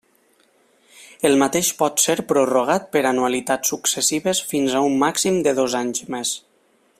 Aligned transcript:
El 1.29 1.35
mateix 1.43 1.69
pot 1.81 2.01
ser 2.05 2.15
prorrogat 2.31 2.87
per 2.95 3.03
anualitats 3.09 3.71
successives 3.75 4.41
fins 4.55 4.79
a 4.81 4.83
un 4.89 4.97
màxim 5.05 5.39
de 5.49 5.55
dos 5.61 5.77
anys 5.83 6.03
més. 6.17 6.35